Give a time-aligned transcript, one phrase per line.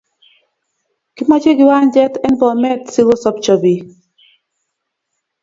[1.15, 3.83] Kimache kiwanjet en Bomet si ko sabcho pik